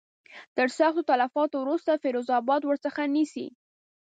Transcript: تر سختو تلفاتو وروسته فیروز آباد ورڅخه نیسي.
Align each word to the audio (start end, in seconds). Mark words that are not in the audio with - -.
تر 0.57 0.67
سختو 0.77 1.01
تلفاتو 1.09 1.55
وروسته 1.63 1.91
فیروز 2.03 2.27
آباد 2.39 2.61
ورڅخه 2.65 3.03
نیسي. 3.15 3.47